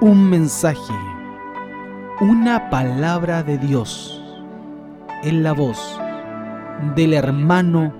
[0.00, 0.92] un mensaje,
[2.20, 4.22] una palabra de Dios
[5.22, 5.98] en la voz
[6.94, 7.92] del hermano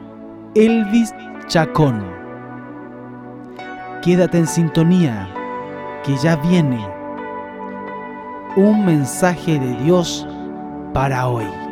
[0.54, 1.14] Elvis
[1.46, 2.04] Chacón.
[4.02, 5.26] Quédate en sintonía,
[6.04, 6.86] que ya viene
[8.56, 10.26] un mensaje de Dios
[10.92, 11.65] para hoy.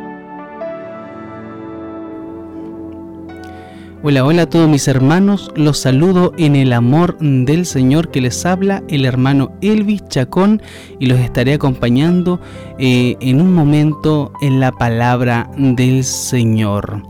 [4.07, 8.45] Hola, hola a todos mis hermanos, los saludo en el amor del Señor que les
[8.45, 10.61] habla el hermano Elvis Chacón
[10.99, 12.39] y los estaré acompañando
[12.77, 17.01] eh, en un momento en la palabra del Señor.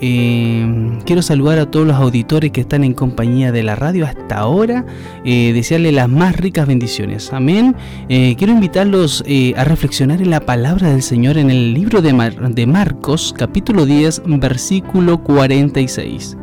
[0.00, 4.38] Eh, quiero saludar a todos los auditores que están en compañía de la radio hasta
[4.38, 4.84] ahora,
[5.24, 7.32] eh, desearles las más ricas bendiciones.
[7.32, 7.76] Amén.
[8.08, 9.24] Eh, quiero invitarlos
[9.56, 12.12] a reflexionar en la palabra del Señor en el libro de,
[12.50, 16.36] de Marcos, capítulo 10, versículo 46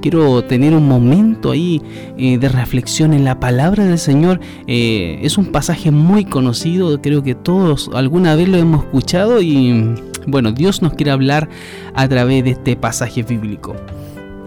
[0.00, 1.80] quiero tener un momento ahí
[2.18, 4.40] de reflexión en la palabra del Señor.
[4.66, 9.94] es un pasaje muy conocido, creo que todos alguna vez lo hemos escuchado y
[10.26, 11.48] bueno, Dios nos quiere hablar
[11.94, 13.74] a través de este pasaje bíblico.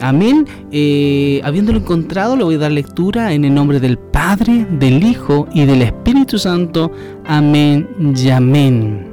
[0.02, 0.45] Amén.
[0.72, 5.48] Eh, habiéndolo encontrado, le voy a dar lectura en el nombre del Padre, del Hijo
[5.53, 6.92] y del Espíritu Santo.
[7.26, 9.08] Amén y amén.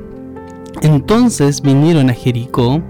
[0.82, 2.82] Entonces vinieron a Jericó,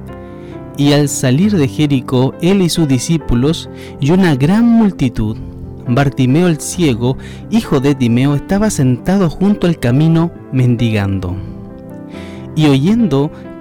[0.77, 3.69] y al salir de Jericó, él y sus discípulos
[4.01, 5.37] y una gran multitud,
[5.87, 7.19] Bartimeo el ciego,
[7.51, 11.37] hijo de Timeo, estaba sentado junto al camino mendigando
[12.55, 13.31] y oyendo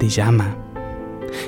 [0.00, 0.56] te llama.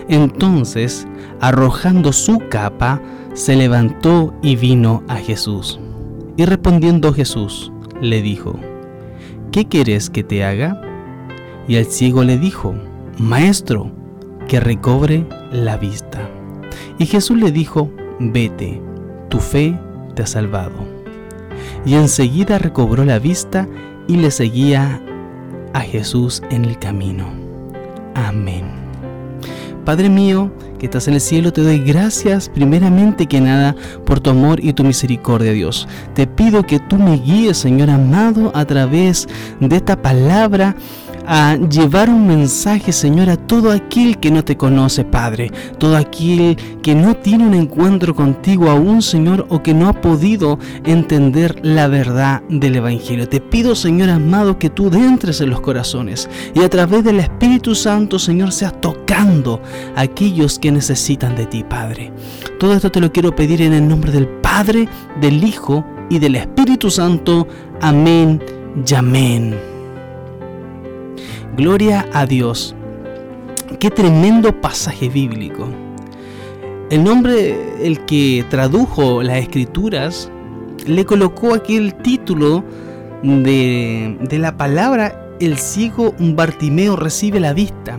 [0.09, 1.09] Entonces,
[1.41, 3.01] arrojando su capa,
[3.35, 5.81] se levantó y vino a Jesús.
[6.37, 8.55] Y respondiendo Jesús, le dijo,
[9.51, 10.81] ¿qué quieres que te haga?
[11.67, 12.75] Y el ciego le dijo,
[13.19, 13.91] Maestro,
[14.49, 16.29] que recobre la vista.
[16.99, 18.81] Y Jesús le dijo, vete,
[19.29, 19.79] tu fe
[20.15, 20.87] te ha salvado.
[21.87, 23.67] Y enseguida recobró la vista
[24.09, 25.01] y le seguía
[25.73, 27.42] a Jesús en el camino.
[28.15, 28.83] Amén.
[29.85, 33.75] Padre mío, que estás en el cielo, te doy gracias primeramente que nada
[34.07, 35.89] por tu amor y tu misericordia, Dios.
[36.15, 39.29] Te pido que tú me guíes, Señor amado, a través
[39.59, 40.77] de esta palabra
[41.27, 46.57] a llevar un mensaje, Señor, a todo aquel que no te conoce, Padre, todo aquel
[46.83, 51.89] que no tiene un encuentro contigo aún, Señor, o que no ha podido entender la
[51.89, 53.29] verdad del Evangelio.
[53.29, 57.75] Te pido, Señor amado, que tú entres en los corazones y a través del Espíritu
[57.75, 59.61] Santo, Señor, seas tocando
[59.97, 62.13] a aquellos que necesitan de ti, Padre.
[62.59, 64.89] Todo esto te lo quiero pedir en el nombre del Padre,
[65.21, 67.47] del Hijo y del Espíritu Santo.
[67.81, 68.43] Amén
[68.87, 69.72] y amén.
[71.55, 72.75] Gloria a Dios.
[73.79, 75.69] Qué tremendo pasaje bíblico.
[76.89, 80.31] El nombre, el que tradujo las escrituras,
[80.87, 82.65] le colocó aquí el título
[83.23, 87.99] de, de la palabra El ciego Bartimeo recibe la vista.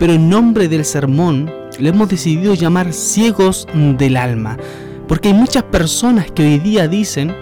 [0.00, 1.48] Pero en nombre del sermón
[1.78, 4.56] le hemos decidido llamar ciegos del alma.
[5.06, 7.32] Porque hay muchas personas que hoy día dicen,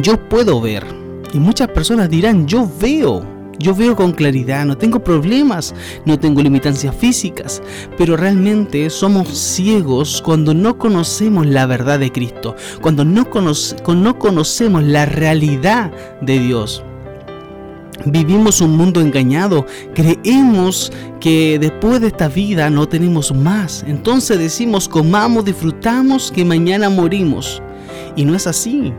[0.00, 0.86] yo puedo ver.
[1.34, 3.31] Y muchas personas dirán, yo veo.
[3.58, 5.74] Yo veo con claridad, no tengo problemas,
[6.04, 7.62] no tengo limitancias físicas,
[7.98, 13.28] pero realmente somos ciegos cuando no conocemos la verdad de Cristo, cuando no,
[13.94, 15.92] no conocemos la realidad
[16.22, 16.82] de Dios.
[18.04, 19.64] Vivimos un mundo engañado,
[19.94, 20.90] creemos
[21.20, 27.62] que después de esta vida no tenemos más, entonces decimos comamos, disfrutamos, que mañana morimos.
[28.16, 28.92] Y no es así.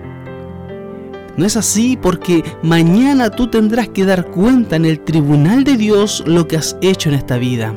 [1.35, 6.23] No es así porque mañana tú tendrás que dar cuenta en el tribunal de Dios
[6.27, 7.73] lo que has hecho en esta vida.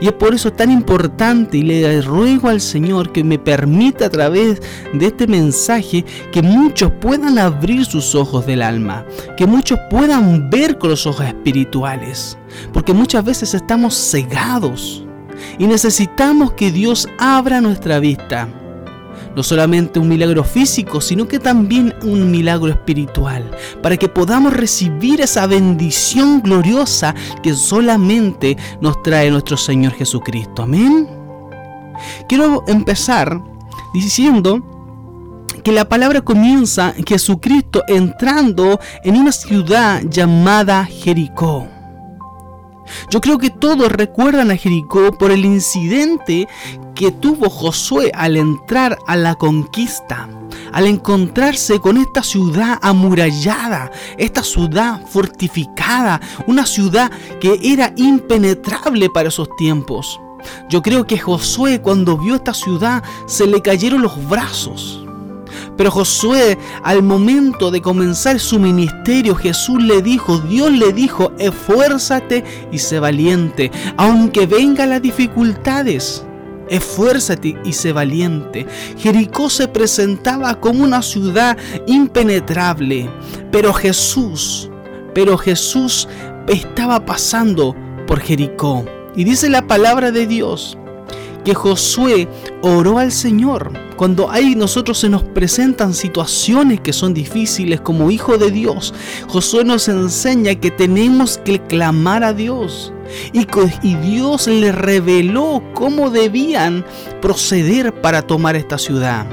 [0.00, 4.10] Y es por eso tan importante y le ruego al Señor que me permita a
[4.10, 4.62] través
[4.94, 9.04] de este mensaje que muchos puedan abrir sus ojos del alma,
[9.36, 12.38] que muchos puedan ver con los ojos espirituales,
[12.72, 15.04] porque muchas veces estamos cegados
[15.58, 18.48] y necesitamos que Dios abra nuestra vista
[19.36, 23.50] no solamente un milagro físico, sino que también un milagro espiritual,
[23.82, 30.62] para que podamos recibir esa bendición gloriosa que solamente nos trae nuestro Señor Jesucristo.
[30.62, 31.08] Amén.
[32.28, 33.40] Quiero empezar
[33.92, 34.62] diciendo
[35.62, 41.66] que la palabra comienza Jesucristo entrando en una ciudad llamada Jericó.
[43.10, 46.48] Yo creo que todos recuerdan a Jericó por el incidente
[46.94, 50.28] que tuvo Josué al entrar a la conquista,
[50.72, 57.10] al encontrarse con esta ciudad amurallada, esta ciudad fortificada, una ciudad
[57.40, 60.20] que era impenetrable para esos tiempos.
[60.68, 65.03] Yo creo que Josué cuando vio esta ciudad se le cayeron los brazos.
[65.76, 72.44] Pero Josué, al momento de comenzar su ministerio, Jesús le dijo, Dios le dijo, esfuérzate
[72.70, 76.24] y sé valiente, aunque vengan las dificultades.
[76.68, 78.66] Esfuérzate y sé valiente.
[78.96, 83.10] Jericó se presentaba como una ciudad impenetrable,
[83.50, 84.70] pero Jesús,
[85.14, 86.08] pero Jesús
[86.48, 87.74] estaba pasando
[88.06, 88.84] por Jericó.
[89.16, 90.78] Y dice la palabra de Dios
[91.44, 92.28] que Josué
[92.62, 93.72] oró al Señor.
[93.96, 98.92] Cuando hay nosotros se nos presentan situaciones que son difíciles como hijo de Dios,
[99.28, 102.92] Josué nos enseña que tenemos que clamar a Dios.
[103.32, 103.46] Y,
[103.82, 106.84] y Dios le reveló cómo debían
[107.20, 109.26] proceder para tomar esta ciudad.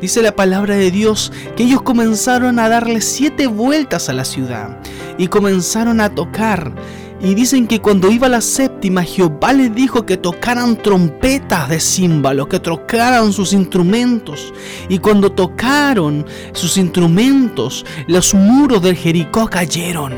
[0.00, 4.78] Dice la palabra de Dios que ellos comenzaron a darle siete vueltas a la ciudad
[5.16, 6.74] y comenzaron a tocar
[7.20, 12.48] y dicen que cuando iba la séptima, Jehová les dijo que tocaran trompetas de címbalo,
[12.48, 14.52] que tocaran sus instrumentos.
[14.88, 20.14] Y cuando tocaron sus instrumentos, los muros del Jericó cayeron.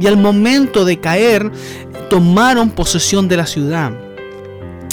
[0.00, 1.52] Y al momento de caer,
[2.10, 3.92] tomaron posesión de la ciudad.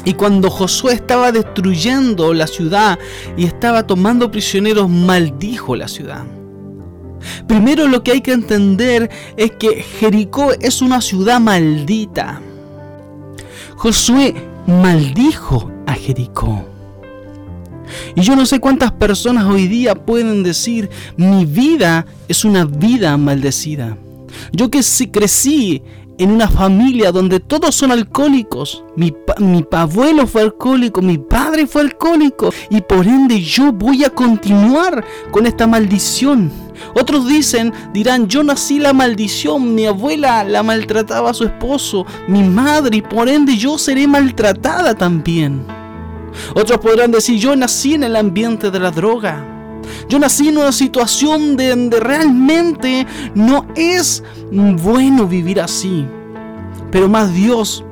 [0.05, 2.99] Y cuando Josué estaba destruyendo la ciudad
[3.35, 6.23] y estaba tomando prisioneros, maldijo la ciudad.
[7.47, 12.41] Primero lo que hay que entender es que Jericó es una ciudad maldita.
[13.75, 14.35] Josué
[14.67, 16.65] maldijo a Jericó.
[18.15, 23.17] Y yo no sé cuántas personas hoy día pueden decir, mi vida es una vida
[23.17, 23.97] maldecida.
[24.53, 25.83] Yo que si crecí
[26.21, 28.83] en una familia donde todos son alcohólicos.
[28.95, 34.11] Mi, mi, abuelo fue alcohólico, mi padre fue alcohólico y por ende yo voy a
[34.11, 36.51] continuar con esta maldición.
[36.93, 42.43] Otros dicen, dirán, yo nací la maldición, mi abuela la maltrataba a su esposo, mi
[42.43, 45.65] madre y por ende yo seré maltratada también.
[46.55, 49.47] Otros podrán decir, yo nací en el ambiente de la droga.
[50.07, 53.05] Yo nací en una situación donde realmente
[53.35, 56.05] no es bueno vivir así.
[56.91, 57.83] Pero más Dios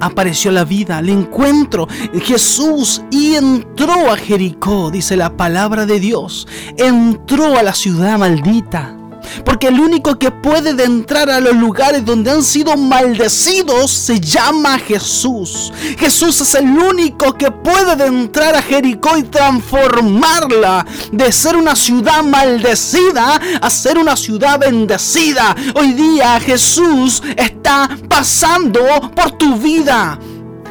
[0.00, 1.88] apareció la vida, el encuentro.
[2.22, 6.46] Jesús y entró a Jericó, dice la palabra de Dios.
[6.76, 8.99] Entró a la ciudad maldita.
[9.44, 14.78] Porque el único que puede entrar a los lugares donde han sido maldecidos se llama
[14.78, 15.72] Jesús.
[15.98, 22.22] Jesús es el único que puede entrar a Jericó y transformarla de ser una ciudad
[22.22, 25.54] maldecida a ser una ciudad bendecida.
[25.74, 28.80] Hoy día Jesús está pasando
[29.14, 30.18] por tu vida.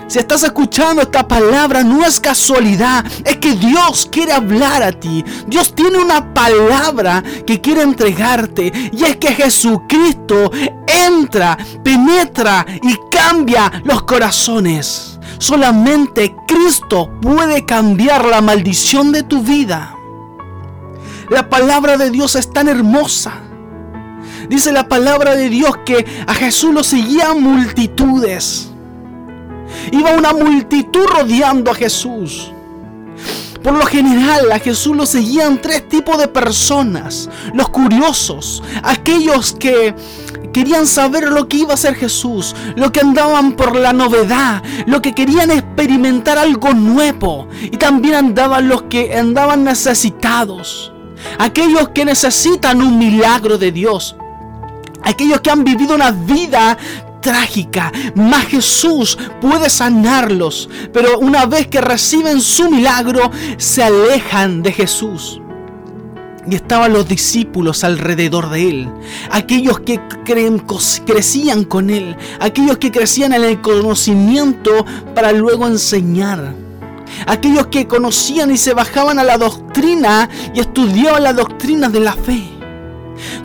[0.09, 5.23] Si estás escuchando esta palabra, no es casualidad, es que Dios quiere hablar a ti.
[5.45, 10.51] Dios tiene una palabra que quiere entregarte y es que Jesucristo
[10.87, 15.19] entra, penetra y cambia los corazones.
[15.37, 19.95] Solamente Cristo puede cambiar la maldición de tu vida.
[21.29, 23.43] La palabra de Dios es tan hermosa.
[24.49, 28.68] Dice la palabra de Dios que a Jesús lo seguían multitudes.
[29.91, 32.51] Iba una multitud rodeando a Jesús.
[33.63, 37.29] Por lo general a Jesús lo seguían tres tipos de personas.
[37.53, 39.93] Los curiosos, aquellos que
[40.53, 45.01] querían saber lo que iba a hacer Jesús, lo que andaban por la novedad, lo
[45.01, 47.47] que querían experimentar algo nuevo.
[47.61, 50.93] Y también andaban los que andaban necesitados,
[51.37, 54.15] aquellos que necesitan un milagro de Dios.
[55.01, 56.77] Aquellos que han vivido una vida
[57.21, 64.71] trágica, más Jesús puede sanarlos, pero una vez que reciben su milagro, se alejan de
[64.71, 65.41] Jesús.
[66.49, 68.89] Y estaban los discípulos alrededor de él,
[69.29, 69.99] aquellos que
[71.05, 76.55] crecían con él, aquellos que crecían en el conocimiento para luego enseñar,
[77.27, 82.13] aquellos que conocían y se bajaban a la doctrina y estudiaban las doctrinas de la
[82.13, 82.58] fe.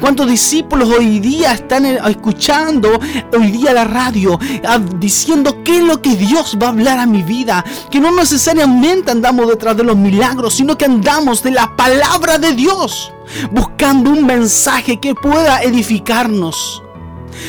[0.00, 3.00] ¿Cuántos discípulos hoy día están escuchando
[3.32, 7.06] hoy día la radio ah, diciendo qué es lo que Dios va a hablar a
[7.06, 7.64] mi vida?
[7.90, 12.52] Que no necesariamente andamos detrás de los milagros, sino que andamos de la palabra de
[12.52, 13.12] Dios,
[13.50, 16.82] buscando un mensaje que pueda edificarnos.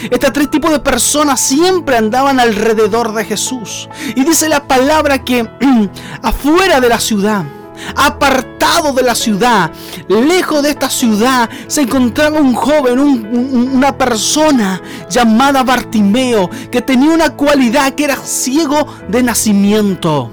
[0.10, 3.89] Estos tres tipos de personas siempre andaban alrededor de Jesús.
[4.15, 5.48] Y dice la palabra que
[6.22, 7.46] afuera de la ciudad,
[7.96, 9.72] apartado de la ciudad,
[10.08, 17.32] lejos de esta ciudad, se encontraba un joven, una persona llamada Bartimeo, que tenía una
[17.32, 20.32] cualidad que era ciego de nacimiento.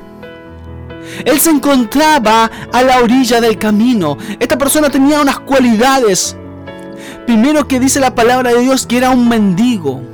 [1.24, 4.16] Él se encontraba a la orilla del camino.
[4.38, 6.36] Esta persona tenía unas cualidades.
[7.26, 10.11] Primero que dice la palabra de Dios que era un mendigo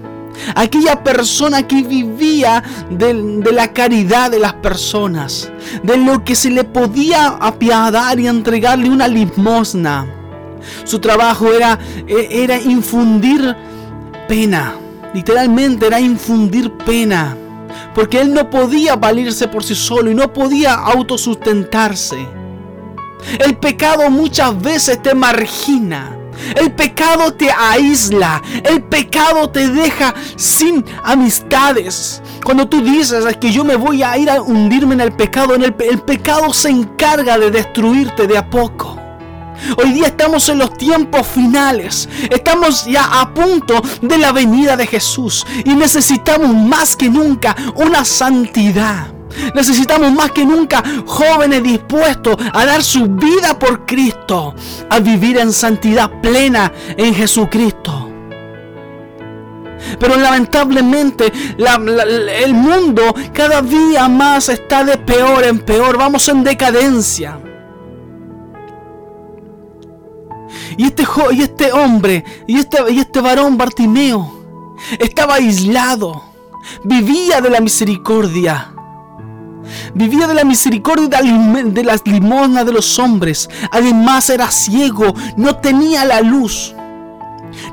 [0.54, 3.14] aquella persona que vivía de,
[3.52, 5.50] la caridad de las personas,
[5.82, 10.06] de lo que se le podía apiadar y entregarle una limosna.
[10.84, 13.56] Su trabajo era, e, era infundir
[14.28, 14.74] pena,
[15.14, 17.36] literalmente era infundir pena,
[17.94, 22.38] porque él no podía valirse por sí solo y no podía autosustentarse.
[23.38, 26.17] El pecado muchas veces te margina.
[26.56, 28.42] El pecado te aísla.
[28.64, 32.22] El pecado te deja sin amistades.
[32.44, 36.02] Cuando tú dices que yo me voy a ir a hundirme en el pecado, el
[36.02, 38.98] pecado se encarga de destruirte de a poco.
[39.76, 42.08] Hoy día estamos en los tiempos finales.
[42.30, 45.46] Estamos ya a punto de la venida de Jesús.
[45.64, 49.17] Y necesitamos más que nunca una santidad.
[49.54, 54.54] Necesitamos más que nunca jóvenes dispuestos a dar su vida por Cristo,
[54.90, 58.08] a vivir en santidad plena en Jesucristo.
[59.98, 61.32] Pero lamentablemente
[62.44, 65.96] el mundo cada día más está de peor en peor.
[65.96, 67.40] Vamos en decadencia.
[70.76, 76.22] Y este, y este hombre, y este, y este varón Bartimeo, estaba aislado.
[76.84, 78.74] Vivía de la misericordia
[79.94, 83.48] Vivía de la misericordia de las limosnas de los hombres.
[83.70, 86.74] Además era ciego, no tenía la luz.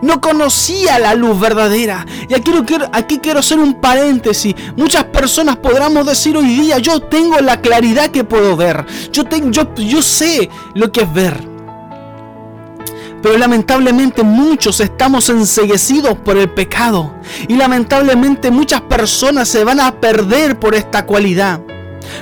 [0.02, 2.06] No conocía la luz verdadera.
[2.28, 4.56] Y aquí quiero, hacer un paréntesis.
[4.76, 8.86] Muchas personas podremos decir hoy día, yo tengo la claridad que puedo ver.
[9.12, 11.56] Yo, tengo, yo, yo sé lo que es ver.
[13.22, 17.16] Pero lamentablemente muchos estamos enseguecidos por el pecado.
[17.48, 21.60] Y lamentablemente muchas personas se van a perder por esta cualidad.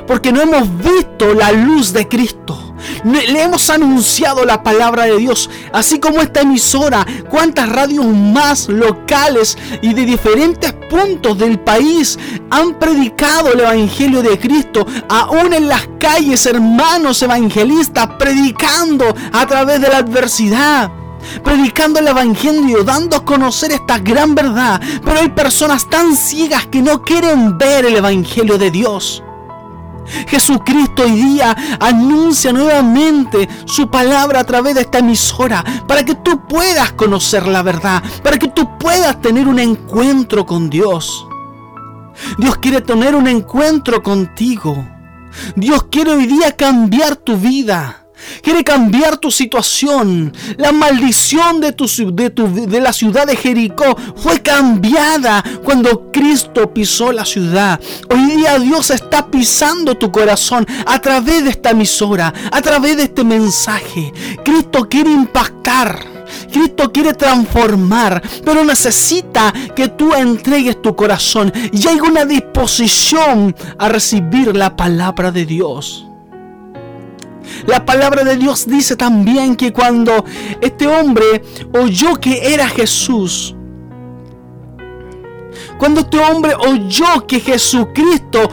[0.07, 2.73] Porque no hemos visto la luz de Cristo.
[3.03, 9.57] Le hemos anunciado la palabra de Dios, así como esta emisora, cuántas radios más locales
[9.81, 15.87] y de diferentes puntos del país han predicado el Evangelio de Cristo, aún en las
[15.99, 20.91] calles, hermanos evangelistas, predicando a través de la adversidad
[21.41, 24.81] predicando el Evangelio, dando a conocer esta gran verdad.
[25.03, 29.23] Pero hay personas tan ciegas que no quieren ver el Evangelio de Dios.
[30.27, 36.45] Jesucristo hoy día anuncia nuevamente su palabra a través de esta emisora para que tú
[36.47, 41.25] puedas conocer la verdad, para que tú puedas tener un encuentro con Dios.
[42.37, 44.85] Dios quiere tener un encuentro contigo.
[45.55, 48.02] Dios quiere hoy día cambiar tu vida.
[48.41, 50.33] Quiere cambiar tu situación.
[50.57, 57.25] La maldición de, tu, de, la ciudad de Jericó fue cambiada cuando Cristo pisó la
[57.25, 57.79] ciudad.
[58.09, 63.03] Hoy día Dios está pisando tu corazón a través de esta emisora, a través de
[63.03, 64.11] este mensaje.
[64.43, 66.13] Cristo quiere impactar.
[66.51, 73.89] Cristo quiere transformar, pero necesita que tú entregues tu corazón y hay una disposición a
[73.89, 76.07] recibir la palabra de Dios.
[77.67, 80.25] La palabra de Dios dice también que cuando
[80.61, 83.55] este hombre oyó que era Jesús,
[85.77, 88.49] cuando este hombre oyó que Jesucristo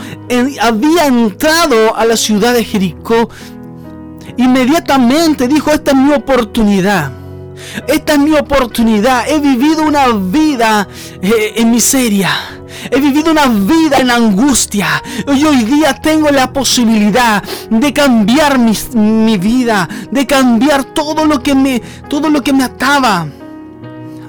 [0.60, 3.28] había entrado a la ciudad de Jericó,
[4.36, 7.19] inmediatamente dijo, esta es mi oportunidad.
[7.86, 9.28] Esta es mi oportunidad.
[9.28, 10.88] He vivido una vida
[11.20, 12.30] eh, en miseria.
[12.90, 15.02] He vivido una vida en angustia.
[15.26, 19.88] Hoy día tengo la posibilidad de cambiar mi, mi vida.
[20.10, 23.26] De cambiar todo lo que me, todo lo que me ataba.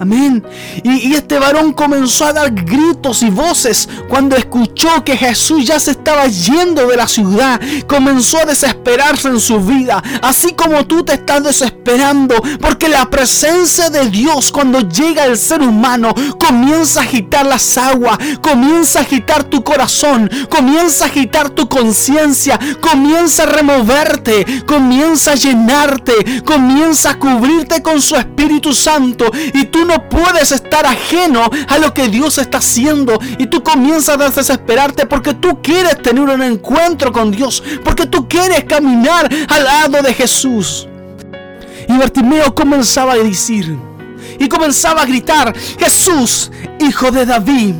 [0.02, 0.44] Amén.
[0.84, 5.92] Y, este varón comenzó a dar gritos y voces cuando escuchó que Jesús ya se
[5.92, 7.62] estaba yendo de la ciudad.
[7.86, 10.02] Comenzó a desesperarse en su vida.
[10.24, 12.34] Así como tú te estás desesperando.
[12.60, 18.18] Porque la presencia de Dios cuando llega el ser humano comienza a agitar las aguas.
[18.42, 20.32] Comienza a agitar tu corazón.
[20.50, 22.60] Comienza a agitar tu conciencia.
[22.82, 24.64] Comienza a removerte.
[24.66, 26.42] Comienza a llenarte.
[26.44, 29.30] Comienza a cubrirte con su Espíritu Santo.
[29.54, 34.20] Y tú no puedes estar ajeno a lo que Dios está haciendo y tú comienzas
[34.20, 39.64] a desesperarte porque tú quieres tener un encuentro con Dios, porque tú quieres caminar al
[39.64, 40.88] lado de Jesús.
[41.88, 43.78] Y Bartimeo comenzaba a decir
[44.40, 47.76] y comenzaba a gritar, Jesús, hijo de David,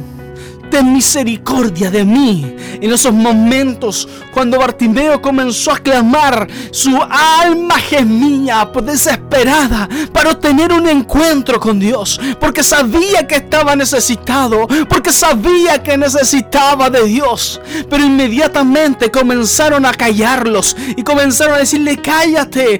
[0.72, 2.56] ten misericordia de mí.
[2.82, 10.88] En esos momentos, cuando Bartimeo comenzó a clamar, su alma gemía desesperada para obtener un
[10.88, 17.62] encuentro con Dios, porque sabía que estaba necesitado, porque sabía que necesitaba de Dios.
[17.90, 22.80] Pero inmediatamente comenzaron a callarlos y comenzaron a decirle, cállate,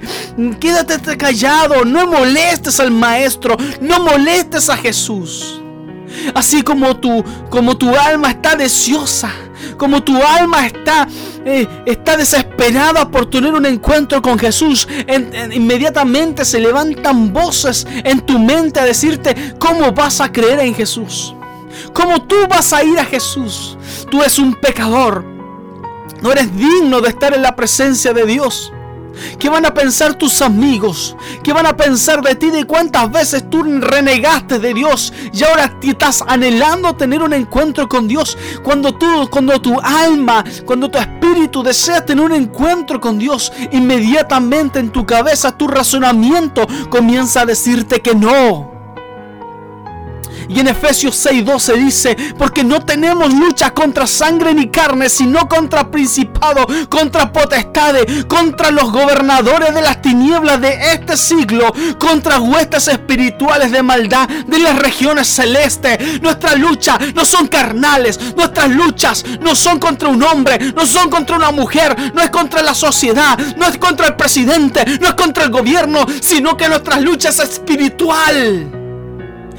[0.58, 5.61] quédate callado, no molestes al maestro, no molestes a Jesús.
[6.34, 9.30] Así como tu, como tu alma está deseosa,
[9.76, 11.08] como tu alma está,
[11.44, 14.88] eh, está desesperada por tener un encuentro con Jesús,
[15.52, 21.34] inmediatamente se levantan voces en tu mente a decirte cómo vas a creer en Jesús.
[21.92, 23.76] Cómo tú vas a ir a Jesús.
[24.10, 25.24] Tú eres un pecador.
[26.20, 28.72] No eres digno de estar en la presencia de Dios.
[29.38, 31.16] ¿Qué van a pensar tus amigos?
[31.42, 32.50] ¿Qué van a pensar de ti?
[32.50, 38.08] ¿De cuántas veces tú renegaste de Dios y ahora estás anhelando tener un encuentro con
[38.08, 38.36] Dios?
[38.62, 44.78] Cuando tú, cuando tu alma, cuando tu espíritu desea tener un encuentro con Dios, inmediatamente
[44.78, 48.71] en tu cabeza tu razonamiento comienza a decirte que no.
[50.48, 55.90] Y en Efesios 6:12 dice, porque no tenemos lucha contra sangre ni carne, sino contra
[55.90, 63.70] principado, contra potestades, contra los gobernadores de las tinieblas de este siglo, contra huestes espirituales
[63.70, 66.20] de maldad de las regiones celestes.
[66.20, 71.36] Nuestra lucha no son carnales, nuestras luchas no son contra un hombre, no son contra
[71.36, 75.44] una mujer, no es contra la sociedad, no es contra el presidente, no es contra
[75.44, 78.81] el gobierno, sino que nuestra lucha es espiritual.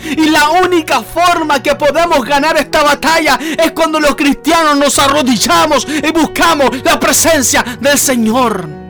[0.03, 5.87] Y la única forma que podemos ganar esta batalla es cuando los cristianos nos arrodillamos
[5.87, 8.82] y buscamos la presencia del Señor.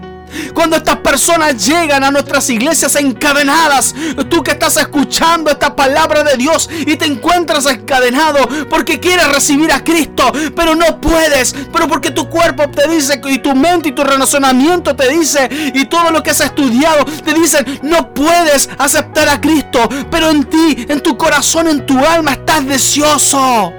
[0.54, 3.94] Cuando estas personas llegan a nuestras iglesias encadenadas,
[4.30, 9.72] tú que estás escuchando esta palabra de Dios y te encuentras encadenado porque quieres recibir
[9.72, 13.92] a Cristo, pero no puedes, pero porque tu cuerpo te dice y tu mente y
[13.92, 19.30] tu razonamiento te dice y todo lo que has estudiado te dice no puedes aceptar
[19.30, 23.74] a Cristo, pero en ti, en tu corazón, en tu alma estás deseoso.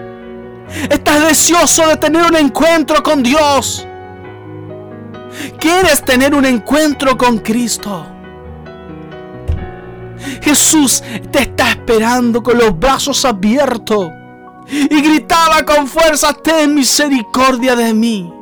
[0.91, 3.87] Estás deseoso de tener un encuentro con Dios.
[5.59, 8.07] ¿Quieres tener un encuentro con Cristo?
[10.43, 14.11] Jesús te está esperando con los brazos abiertos
[14.69, 18.33] y gritaba con fuerza, ten misericordia de mí.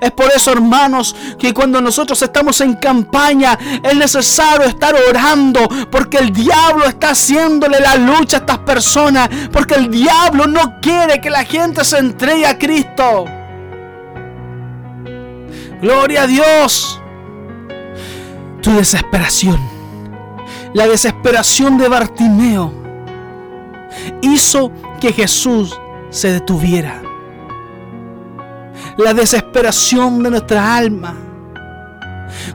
[0.00, 6.18] Es por eso, hermanos, que cuando nosotros estamos en campaña es necesario estar orando, porque
[6.18, 11.30] el diablo está haciéndole la lucha a estas personas, porque el diablo no quiere que
[11.30, 13.24] la gente se entregue a Cristo.
[15.84, 16.98] Gloria a Dios.
[18.62, 19.60] Tu desesperación,
[20.72, 22.72] la desesperación de Bartimeo,
[24.22, 27.02] hizo que Jesús se detuviera.
[28.96, 31.18] La desesperación de nuestra alma.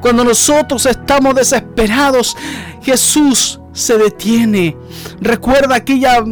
[0.01, 2.35] Cuando nosotros estamos desesperados,
[2.81, 4.75] Jesús se detiene.
[5.21, 6.23] Recuerda aquella,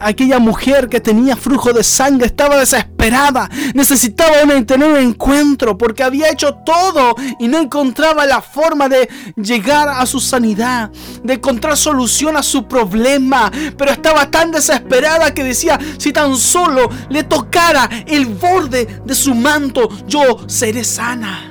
[0.00, 4.30] aquella mujer que tenía flujo de sangre, estaba desesperada, necesitaba
[4.64, 10.06] tener un encuentro porque había hecho todo y no encontraba la forma de llegar a
[10.06, 10.90] su sanidad,
[11.22, 16.88] de encontrar solución a su problema, pero estaba tan desesperada que decía, si tan solo
[17.08, 21.46] le tocara el borde de su manto, yo seré sana.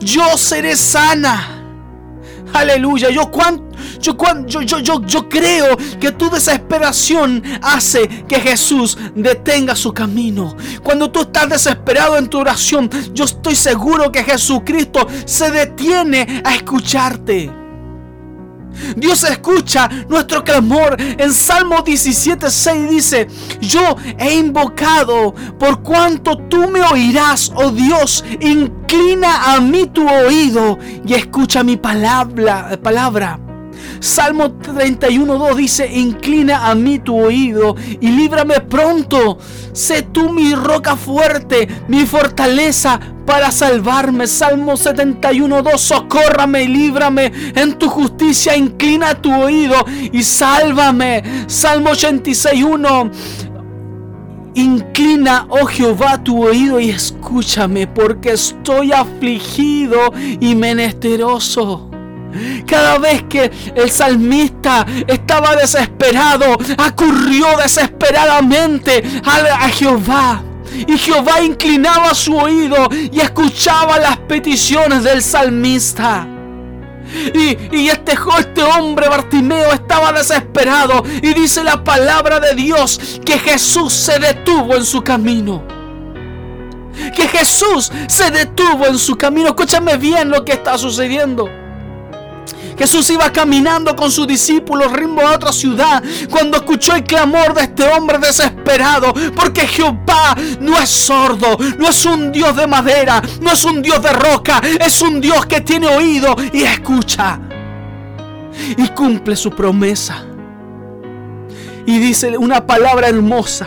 [0.00, 1.53] Yo seré sana.
[2.54, 3.10] Aleluya.
[3.10, 3.30] Yo,
[4.00, 10.56] yo, yo, yo, yo, yo creo que tu desesperación hace que Jesús detenga su camino.
[10.82, 16.54] Cuando tú estás desesperado en tu oración, yo estoy seguro que Jesucristo se detiene a
[16.54, 17.63] escucharte.
[18.96, 20.96] Dios escucha nuestro clamor.
[20.98, 23.28] En Salmo 17:6 dice,
[23.60, 30.78] yo he invocado por cuanto tú me oirás, oh Dios, inclina a mí tu oído
[31.06, 32.78] y escucha mi palabra.
[32.82, 33.43] palabra.
[34.00, 39.38] Salmo 31.2 dice, inclina a mí tu oído y líbrame pronto.
[39.72, 44.26] Sé tú mi roca fuerte, mi fortaleza para salvarme.
[44.26, 51.22] Salmo 71.2, socórrame y líbrame en tu justicia, inclina tu oído y sálvame.
[51.46, 53.10] Salmo 86.1.
[54.56, 61.90] Inclina, oh Jehová, tu oído y escúchame, porque estoy afligido y menesteroso.
[62.66, 70.42] Cada vez que el salmista estaba desesperado, acurrió desesperadamente a, Jehová.
[70.86, 76.26] Y Jehová inclinaba su oído y escuchaba las peticiones del salmista.
[77.32, 81.04] Y, este, este hombre Bartimeo estaba desesperado.
[81.22, 85.62] Y dice la palabra de Dios que Jesús se detuvo en su camino.
[87.14, 89.48] Que Jesús se detuvo en su camino.
[89.48, 91.48] Escúchame bien lo que está sucediendo.
[92.78, 97.62] Jesús iba caminando con sus discípulos rumbo a otra ciudad cuando escuchó el clamor de
[97.62, 99.12] este hombre desesperado.
[99.34, 104.02] Porque Jehová no es sordo, no es un Dios de madera, no es un Dios
[104.02, 107.40] de roca, es un Dios que tiene oído y escucha.
[108.76, 110.24] Y cumple su promesa.
[111.86, 113.66] Y dice una palabra hermosa.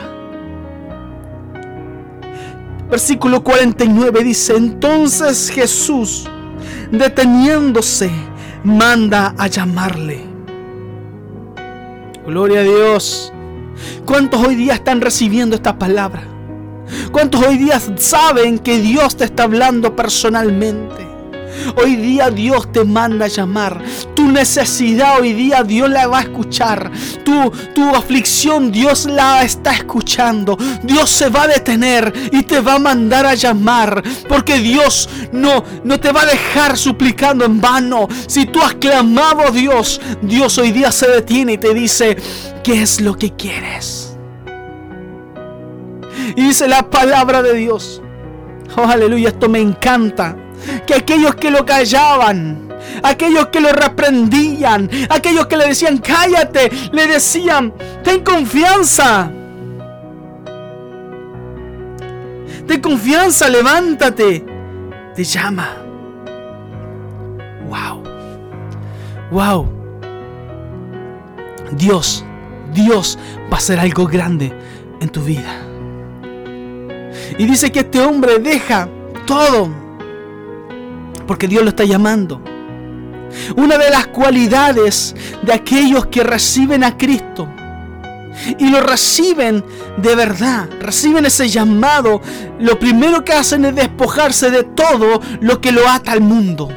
[2.89, 6.25] Versículo 49 dice, entonces Jesús,
[6.89, 8.09] deteniéndose,
[8.63, 10.25] manda a llamarle.
[12.25, 13.31] Gloria a Dios.
[14.05, 16.23] ¿Cuántos hoy día están recibiendo esta palabra?
[17.11, 21.06] ¿Cuántos hoy día saben que Dios te está hablando personalmente?
[21.75, 23.81] Hoy día Dios te manda a llamar.
[24.15, 26.91] Tu necesidad hoy día Dios la va a escuchar.
[27.23, 30.57] Tu, tu aflicción Dios la está escuchando.
[30.83, 34.03] Dios se va a detener y te va a mandar a llamar.
[34.27, 38.07] Porque Dios no, no te va a dejar suplicando en vano.
[38.27, 42.17] Si tú has clamado a Dios, Dios hoy día se detiene y te dice,
[42.63, 44.17] ¿qué es lo que quieres?
[46.35, 48.01] Y dice la palabra de Dios.
[48.75, 50.35] Oh, aleluya, esto me encanta
[50.85, 52.69] que aquellos que lo callaban,
[53.03, 59.31] aquellos que lo reprendían, aquellos que le decían cállate, le decían ten confianza.
[62.67, 64.45] Ten confianza, levántate.
[65.15, 65.69] Te llama.
[67.69, 68.03] Wow.
[69.31, 69.67] Wow.
[71.71, 72.25] Dios,
[72.73, 73.17] Dios
[73.51, 74.51] va a hacer algo grande
[74.99, 75.55] en tu vida.
[77.37, 78.89] Y dice que este hombre deja
[79.25, 79.69] todo
[81.27, 82.41] porque Dios lo está llamando.
[83.55, 87.47] Una de las cualidades de aquellos que reciben a Cristo
[88.57, 89.63] y lo reciben
[89.97, 92.21] de verdad, reciben ese llamado,
[92.59, 96.69] lo primero que hacen es despojarse de todo lo que lo ata al mundo.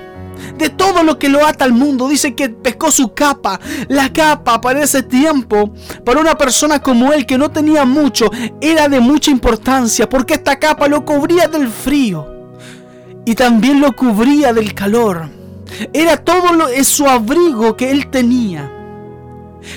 [0.57, 2.09] De todo lo que lo ata al mundo.
[2.09, 3.61] Dice que pescó su capa.
[3.89, 5.73] La capa para ese tiempo,
[6.05, 10.59] para una persona como él que no tenía mucho, era de mucha importancia porque esta
[10.59, 12.40] capa lo cubría del frío
[13.31, 15.29] y también lo cubría del calor.
[15.93, 18.69] Era todo lo, su abrigo que él tenía.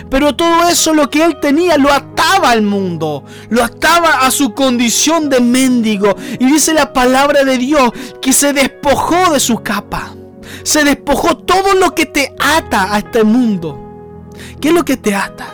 [0.10, 4.56] Pero todo eso lo que él tenía lo ataba al mundo, lo ataba a su
[4.56, 6.16] condición de mendigo.
[6.40, 7.92] Y dice la palabra de Dios
[8.24, 10.16] que se despojó de su capa.
[10.64, 14.32] Se despojó todo lo que te ata a este mundo.
[14.60, 15.46] ¿Qué es lo que te ata?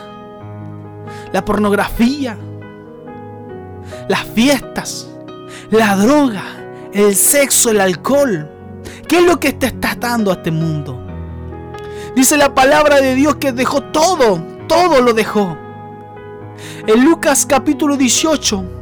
[1.34, 2.38] La pornografía,
[4.08, 5.06] las fiestas,
[5.70, 6.59] la droga,
[6.92, 8.48] el sexo, el alcohol.
[9.06, 10.98] ¿Qué es lo que te está dando a este mundo?
[12.14, 15.56] Dice la palabra de Dios que dejó todo, todo lo dejó.
[16.86, 18.79] En Lucas capítulo 18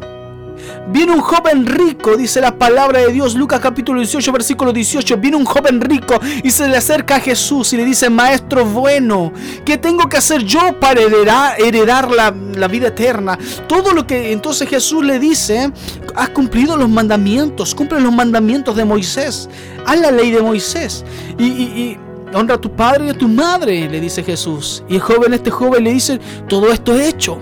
[0.90, 5.18] Viene un joven rico, dice la palabra de Dios, Lucas capítulo 18, versículo 18.
[5.18, 9.30] Viene un joven rico y se le acerca a Jesús y le dice, Maestro bueno,
[9.66, 13.38] ¿qué tengo que hacer yo para heredar, la, vida eterna?
[13.66, 15.70] Todo lo que entonces Jesús le dice,
[16.14, 19.50] has cumplido los mandamientos, cumple los mandamientos de Moisés,
[19.84, 21.04] haz la ley de Moisés.
[21.38, 21.98] y, y
[22.34, 24.82] honra a tu padre y a tu madre, le dice Jesús.
[24.88, 27.38] Y el joven, este joven le dice, todo esto he hecho.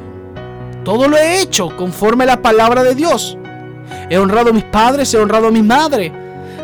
[0.87, 3.37] Todo lo he hecho conforme a la palabra de Dios.
[4.09, 6.12] He honrado a mis padres, he honrado a mi madre.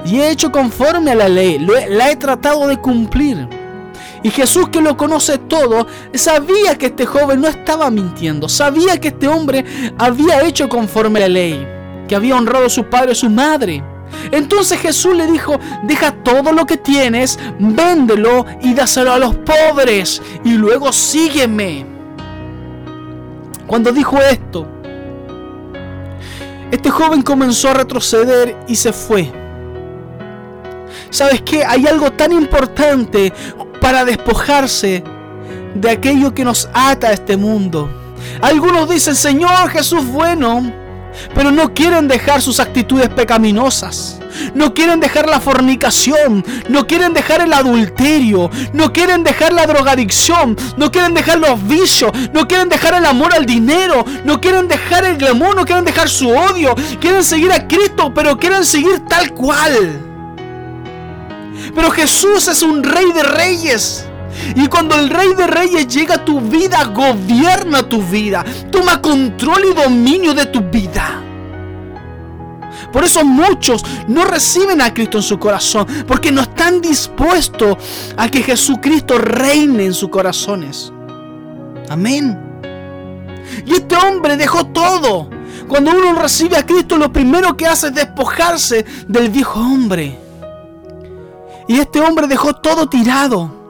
[0.07, 1.59] Y he hecho conforme a la ley.
[1.59, 3.49] la he tratado de cumplir.
[4.23, 8.49] Y Jesús que lo conoce todo, sabía que este joven no estaba mintiendo.
[8.49, 9.65] Sabía que este hombre
[9.99, 11.67] había hecho conforme a la ley.
[12.07, 13.83] Que había honrado a su padre y a su madre.
[14.31, 20.23] Entonces Jesús le dijo, deja todo lo que tienes, véndelo y dáselo a los pobres.
[20.45, 21.92] Y luego sígueme.
[23.73, 24.69] Cuando dijo esto,
[26.71, 29.33] este joven comenzó a retroceder y se fue.
[31.09, 31.65] ¿Sabes qué?
[31.65, 33.33] Hay algo tan importante
[33.81, 35.03] para despojarse
[35.75, 37.89] de aquello que nos ata a este mundo.
[38.43, 40.71] Algunos dicen, Señor Jesús bueno,
[41.35, 44.19] pero no quieren dejar sus actitudes pecaminosas.
[44.55, 50.57] No quieren dejar la fornicación, no quieren dejar el adulterio, no quieren dejar la drogadicción,
[50.77, 55.05] no quieren dejar los vicios, no quieren dejar el amor al dinero, no quieren dejar
[55.05, 59.33] el glamour, no quieren dejar su odio, quieren seguir a Cristo, pero quieren seguir tal
[59.33, 60.01] cual.
[61.75, 64.07] Pero Jesús es un rey de reyes.
[64.55, 69.67] Y cuando el Rey de Reyes llega a tu vida, gobierna tu vida, toma control
[69.71, 71.23] y dominio de tu vida.
[72.93, 77.77] Por eso muchos no reciben a Cristo en su corazón, porque no están dispuestos
[78.17, 80.93] a que Jesucristo reine en sus corazones.
[81.89, 82.39] Amén.
[83.65, 85.31] Y este hombre dejó todo.
[85.69, 90.19] Cuando uno recibe a Cristo, lo primero que hace es despojarse del viejo hombre.
[91.69, 93.62] Y este hombre dejó todo tirado.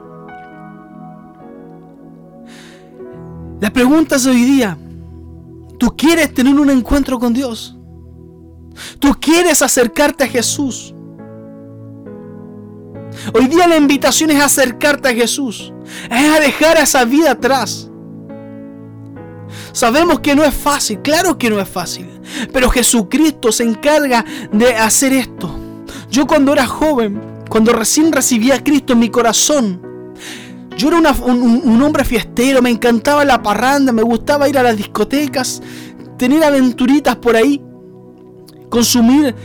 [3.63, 4.77] La pregunta es hoy día,
[5.79, 7.77] ¿tú quieres tener un encuentro con Dios?
[8.99, 10.93] ¿Tú quieres acercarte a Jesús?
[13.33, 15.71] Hoy día la invitación es acercarte a Jesús,
[16.11, 17.89] es a dejar esa vida atrás.
[19.71, 22.09] Sabemos que no es fácil, claro que no es fácil,
[22.51, 25.57] pero Jesucristo se encarga de hacer esto.
[26.11, 29.82] Yo cuando era joven, cuando recién recibí a Cristo en mi corazón,
[30.77, 35.61] yo era un, hombre fiestero, me encantaba la parranda, me gustaba ir a las discotecas,
[36.17, 37.61] tener aventuritas por ahí,
[38.69, 39.35] consumir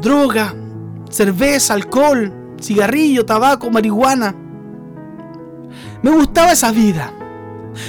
[0.00, 0.54] droga,
[1.08, 4.34] cerveza, alcohol, cigarrillo, tabaco, marihuana.
[6.02, 7.12] Me gustaba esa vida.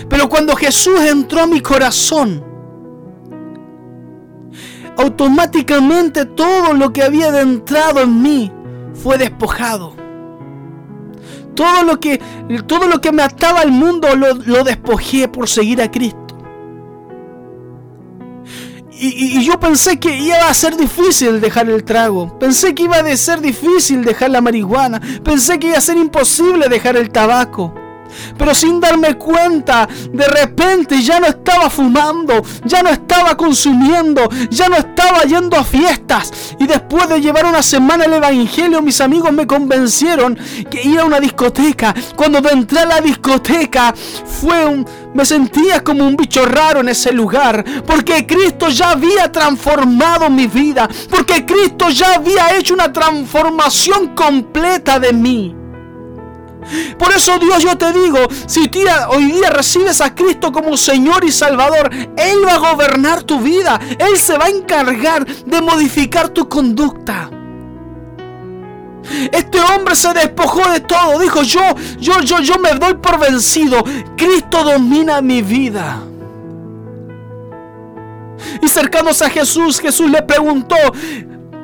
[0.09, 2.43] Pero cuando Jesús entró a mi corazón,
[4.97, 8.51] automáticamente todo lo que había entrado en mí
[8.93, 9.96] fue despojado.
[11.57, 12.19] Todo lo que,
[12.67, 16.37] todo lo que me ataba al mundo lo, despojé por seguir a Cristo.
[18.99, 22.37] Y, yo pensé que iba a ser difícil dejar el trago.
[22.37, 25.01] Pensé que iba a ser difícil dejar la marihuana.
[25.23, 27.73] Pensé que iba a ser imposible dejar el tabaco.
[28.37, 34.69] Pero sin darme cuenta, de repente ya no estaba fumando, ya no estaba consumiendo, ya
[34.69, 36.31] no estaba yendo a fiestas.
[36.59, 40.37] Y después de llevar una semana el Evangelio, mis amigos me convencieron
[40.69, 41.93] que ir a una discoteca.
[42.15, 43.93] Cuando entré a la discoteca,
[44.25, 47.63] fue un, me sentía como un bicho raro en ese lugar.
[47.85, 50.87] Porque Cristo ya había transformado mi vida.
[51.09, 55.56] Porque Cristo ya había hecho una transformación completa de mí.
[56.97, 58.69] Por eso Dios yo te digo, si
[59.09, 63.79] hoy día recibes a Cristo como Señor y Salvador, Él va a gobernar tu vida.
[63.97, 67.29] Él se va a encargar de modificar tu conducta.
[69.31, 71.19] Este hombre se despojó de todo.
[71.19, 71.61] Dijo, yo,
[71.99, 73.83] yo, yo, yo me doy por vencido.
[74.15, 76.01] Cristo domina mi vida.
[78.61, 80.75] Y cercanos a Jesús, Jesús le preguntó,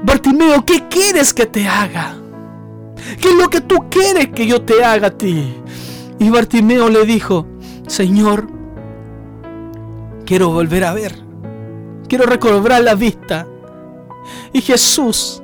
[0.04, 2.23] Bartimeo, ¿qué quieres que te haga?
[3.20, 5.54] ¿Qué es lo que tú quieres que yo te haga a ti?
[6.20, 7.48] Y Bartimeo le dijo,
[7.88, 8.48] Señor,
[10.26, 11.16] quiero volver a ver.
[12.08, 13.48] Quiero recobrar la vista.
[14.52, 15.42] Y Jesús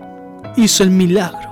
[0.55, 1.49] hizo el milagro.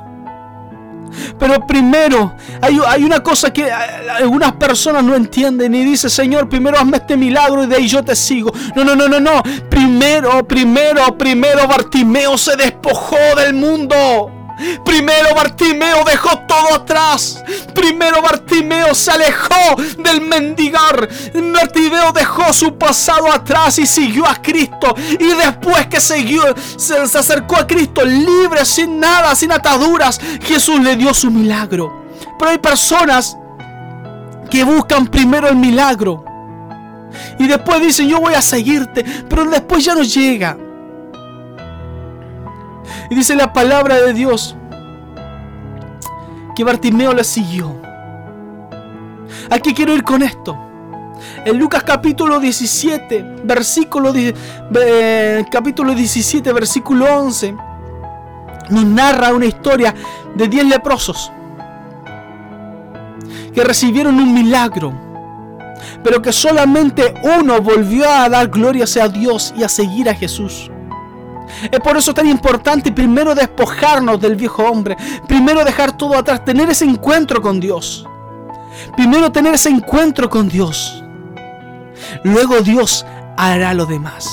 [1.39, 6.97] Pero primero, hay, una cosa que algunas personas no entienden y dice, Señor, primero hazme
[6.97, 8.51] este milagro y de ahí yo te sigo.
[8.75, 9.41] No, no, no, no, no.
[9.69, 14.36] Primero, primero, primero Bartimeo se despojó del mundo.
[14.83, 17.43] Primero Bartimeo dejó todo atrás.
[17.73, 21.07] Primero Bartimeo se alejó del mendigar.
[21.33, 24.95] Bartimeo dejó su pasado atrás y siguió a Cristo.
[25.19, 26.43] Y después que siguió,
[26.77, 32.05] se, acercó a Cristo libre, sin nada, sin ataduras, Jesús le dio su milagro.
[32.39, 33.37] Pero hay personas
[34.49, 36.23] que buscan primero el milagro.
[37.39, 39.03] Y después dicen, yo voy a seguirte.
[39.29, 40.57] Pero después ya no llega.
[43.09, 44.55] Y dice la palabra de Dios
[46.55, 47.75] que Bartimeo le siguió.
[49.49, 50.57] ¿A qué quiero ir con esto?
[51.45, 54.13] En Lucas capítulo 17, versículo,
[55.51, 57.55] capítulo 17, versículo 11,
[58.69, 59.93] nos narra una historia
[60.35, 61.31] de 10 leprosos
[63.53, 64.93] que recibieron un milagro,
[66.03, 70.69] pero que solamente uno volvió a dar gloria a Dios y a seguir a Jesús.
[71.71, 76.69] Es por eso tan importante primero despojarnos del viejo hombre, primero dejar todo atrás, tener
[76.69, 78.05] ese encuentro con Dios.
[78.95, 81.03] Primero tener ese encuentro con Dios.
[82.23, 83.05] Luego Dios
[83.37, 84.29] hará lo demás.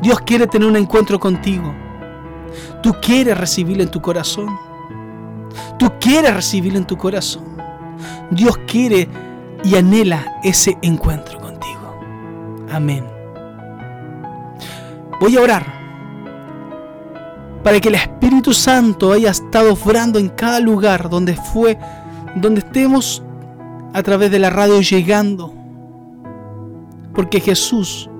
[0.00, 1.72] Dios quiere tener un encuentro contigo.
[2.82, 4.48] Tú quieres recibirlo en tu corazón.
[5.78, 7.44] Tú quieres recibirlo en tu corazón.
[8.30, 9.08] Dios quiere
[9.62, 11.94] y anhela ese encuentro contigo.
[12.70, 13.11] Amén.
[15.22, 15.64] Voy a orar
[17.62, 21.78] para que el Espíritu Santo haya estado obrando en cada lugar donde fue,
[22.34, 23.22] donde estemos
[23.92, 25.54] a través de la radio llegando.
[27.14, 28.10] Porque Jesús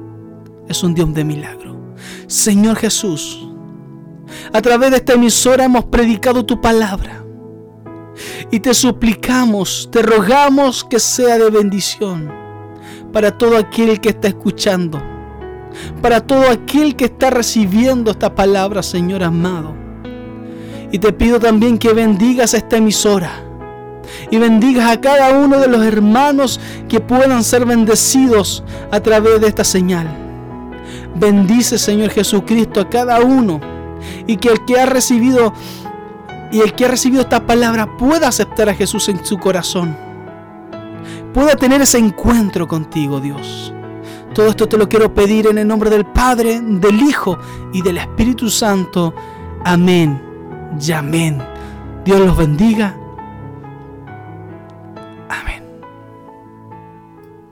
[0.68, 1.76] es un Dios de milagro.
[2.28, 3.48] Señor Jesús,
[4.52, 7.24] a través de esta emisora hemos predicado tu palabra.
[8.52, 12.30] Y te suplicamos, te rogamos que sea de bendición
[13.12, 15.11] para todo aquel que está escuchando
[16.00, 19.74] para todo aquel que está recibiendo esta palabra, Señor amado.
[20.90, 23.30] Y te pido también que bendigas esta emisora
[24.30, 29.48] y bendigas a cada uno de los hermanos que puedan ser bendecidos a través de
[29.48, 30.06] esta señal.
[31.14, 33.60] Bendice, Señor Jesucristo, a cada uno
[34.26, 35.52] y que el que ha recibido
[36.50, 39.96] y el que ha recibido esta palabra pueda aceptar a Jesús en su corazón.
[41.32, 43.72] Pueda tener ese encuentro contigo, Dios.
[44.34, 47.38] Todo esto te lo quiero pedir en el nombre del Padre, del Hijo
[47.72, 49.14] y del Espíritu Santo.
[49.62, 50.22] Amén
[50.80, 51.38] y amén.
[52.02, 52.96] Dios los bendiga.
[55.28, 55.62] Amén.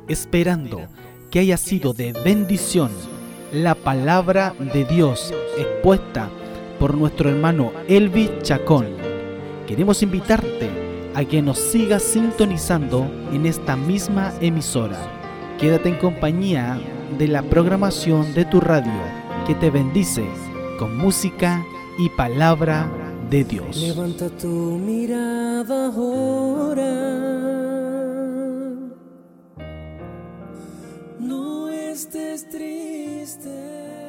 [0.08, 0.88] Esperando
[1.30, 2.90] que haya sido de bendición
[3.52, 6.30] la palabra de Dios expuesta
[6.78, 8.86] por nuestro hermano Elvis Chacón.
[9.66, 10.70] Queremos invitarte
[11.14, 15.19] a que nos sigas sintonizando en esta misma emisora.
[15.60, 16.80] Quédate en compañía
[17.18, 19.02] de la programación de tu radio
[19.46, 20.24] que te bendice
[20.78, 21.62] con música
[21.98, 22.90] y palabra
[23.28, 23.76] de Dios.
[23.76, 27.20] Levanta tu mirada ahora.
[31.18, 33.99] No estés triste.